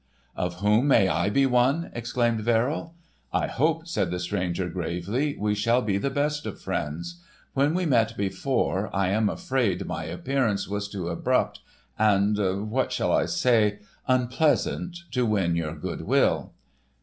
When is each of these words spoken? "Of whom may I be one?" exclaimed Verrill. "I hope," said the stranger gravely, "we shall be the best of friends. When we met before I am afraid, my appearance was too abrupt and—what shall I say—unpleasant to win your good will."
"Of 0.35 0.61
whom 0.61 0.87
may 0.87 1.07
I 1.07 1.29
be 1.29 1.45
one?" 1.45 1.91
exclaimed 1.93 2.41
Verrill. 2.41 2.95
"I 3.31 3.45
hope," 3.45 3.87
said 3.87 4.09
the 4.09 4.17
stranger 4.17 4.67
gravely, 4.67 5.37
"we 5.37 5.53
shall 5.53 5.83
be 5.83 5.99
the 5.99 6.09
best 6.09 6.47
of 6.47 6.59
friends. 6.59 7.21
When 7.53 7.75
we 7.75 7.85
met 7.85 8.17
before 8.17 8.89
I 8.95 9.09
am 9.09 9.29
afraid, 9.29 9.85
my 9.85 10.05
appearance 10.05 10.67
was 10.67 10.87
too 10.89 11.07
abrupt 11.09 11.59
and—what 11.99 12.91
shall 12.91 13.11
I 13.11 13.27
say—unpleasant 13.27 14.97
to 15.11 15.23
win 15.23 15.55
your 15.55 15.75
good 15.75 16.01
will." 16.01 16.53